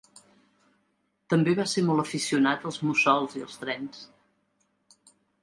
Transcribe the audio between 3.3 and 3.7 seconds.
i els